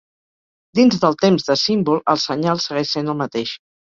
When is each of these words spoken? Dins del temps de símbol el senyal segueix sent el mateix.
Dins 0.79 0.95
del 1.03 1.17
temps 1.25 1.45
de 1.51 1.57
símbol 1.65 2.01
el 2.15 2.21
senyal 2.23 2.63
segueix 2.65 2.97
sent 2.97 3.13
el 3.13 3.21
mateix. 3.23 3.55